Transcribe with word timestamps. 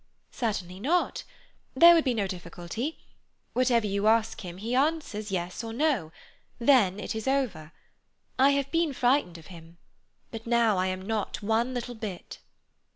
"Certainly 0.31 0.79
not. 0.79 1.23
There 1.75 1.93
would 1.93 2.03
be 2.05 2.15
no 2.15 2.25
difficulty. 2.25 2.97
Whatever 3.53 3.85
you 3.85 4.07
ask 4.07 4.41
him 4.41 4.57
he 4.57 4.73
answers, 4.73 5.29
yes 5.31 5.63
or 5.63 5.71
no; 5.73 6.11
then 6.57 6.99
it 6.99 7.13
is 7.13 7.27
over. 7.27 7.71
I 8.39 8.49
have 8.49 8.71
been 8.71 8.93
frightened 8.93 9.37
of 9.37 9.47
him. 9.53 9.77
But 10.31 10.47
now 10.47 10.77
I 10.79 10.87
am 10.87 11.03
not 11.03 11.43
one 11.43 11.75
little 11.75 11.93
bit." 11.93 12.39